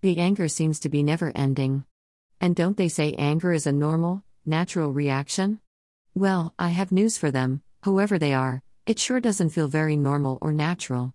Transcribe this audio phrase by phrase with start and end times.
[0.00, 1.84] The anger seems to be never ending.
[2.40, 5.58] And don't they say anger is a normal, natural reaction?
[6.14, 10.38] Well, I have news for them, whoever they are, it sure doesn't feel very normal
[10.40, 11.14] or natural.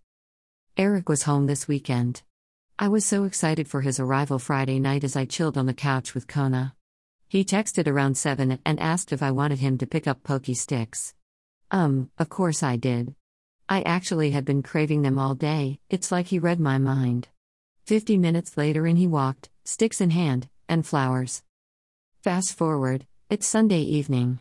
[0.75, 2.23] Eric was home this weekend.
[2.77, 6.13] I was so excited for his arrival Friday night as I chilled on the couch
[6.13, 6.75] with Kona.
[7.29, 11.13] He texted around 7 and asked if I wanted him to pick up pokey sticks.
[11.71, 13.15] Um, of course I did.
[13.69, 17.29] I actually had been craving them all day, it's like he read my mind.
[17.85, 21.43] Fifty minutes later, in he walked, sticks in hand, and flowers.
[22.21, 24.39] Fast forward, it's Sunday evening.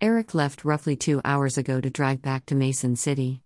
[0.00, 3.42] Eric left roughly two hours ago to drive back to Mason City.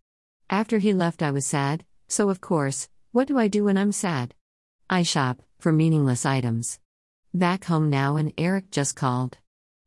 [0.48, 3.91] After he left, I was sad, so of course, what do I do when I'm
[3.91, 4.33] sad?
[4.88, 6.78] I shop, for meaningless items.
[7.34, 9.38] Back home now, and Eric just called.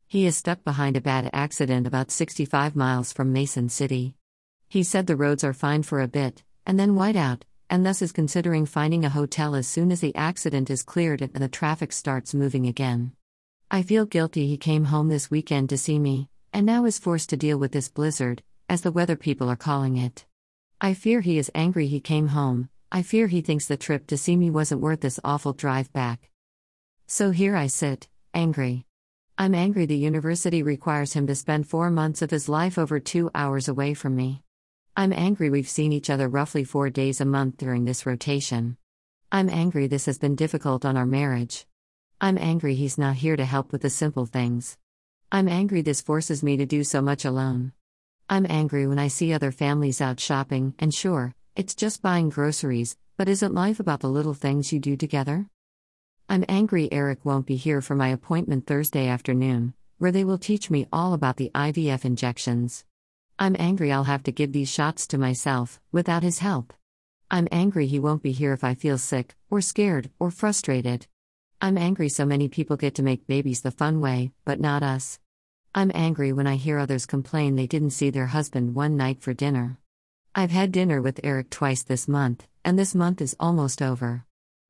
[0.06, 4.16] He is stuck behind a bad accident about 65 miles from Mason City.
[4.68, 8.02] He said the roads are fine for a bit, and then white out, and thus
[8.02, 11.92] is considering finding a hotel as soon as the accident is cleared and the traffic
[11.92, 13.12] starts moving again.
[13.70, 17.30] I feel guilty he came home this weekend to see me, and now is forced
[17.30, 20.24] to deal with this blizzard, as the weather people are calling it.
[20.80, 24.16] I fear he is angry he came home, I fear he thinks the trip to
[24.16, 26.30] see me wasn't worth this awful drive back.
[27.06, 28.86] So here I sit, angry.
[29.36, 33.30] I'm angry the university requires him to spend four months of his life over two
[33.34, 34.42] hours away from me.
[34.98, 38.78] I'm angry we've seen each other roughly four days a month during this rotation.
[39.30, 41.66] I'm angry this has been difficult on our marriage.
[42.18, 44.78] I'm angry he's not here to help with the simple things.
[45.30, 47.72] I'm angry this forces me to do so much alone.
[48.30, 52.96] I'm angry when I see other families out shopping, and sure, it's just buying groceries,
[53.18, 55.44] but isn't life about the little things you do together?
[56.30, 60.70] I'm angry Eric won't be here for my appointment Thursday afternoon, where they will teach
[60.70, 62.85] me all about the IVF injections.
[63.38, 66.72] I'm angry I'll have to give these shots to myself, without his help.
[67.30, 71.06] I'm angry he won't be here if I feel sick, or scared, or frustrated.
[71.60, 75.18] I'm angry so many people get to make babies the fun way, but not us.
[75.74, 79.34] I'm angry when I hear others complain they didn't see their husband one night for
[79.34, 79.76] dinner.
[80.34, 84.24] I've had dinner with Eric twice this month, and this month is almost over.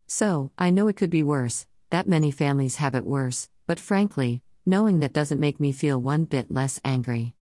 [0.08, 4.42] So, I know it could be worse, that many families have it worse, but frankly,
[4.64, 7.35] knowing that doesn't make me feel one bit less angry.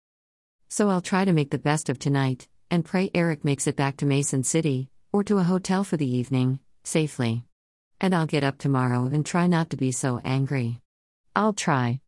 [0.73, 3.99] So I'll try to make the best of tonight, and pray Eric makes it back
[3.99, 7.45] to Mason City, or to a hotel for the evening, safely.
[8.01, 10.81] And I'll get up tomorrow and try not to be so angry.
[11.37, 12.01] I'll try.